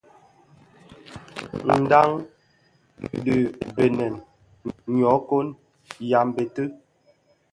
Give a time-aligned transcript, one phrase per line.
[1.83, 2.09] Ndhañ
[3.23, 3.35] di
[3.75, 4.15] Benèn,
[4.97, 5.47] nyokon,
[6.09, 6.63] yambette.